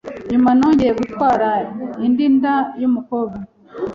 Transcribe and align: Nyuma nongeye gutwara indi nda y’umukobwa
Nyuma 0.31 0.49
nongeye 0.59 0.91
gutwara 1.01 1.49
indi 2.05 2.25
nda 2.35 2.55
y’umukobwa 2.81 3.37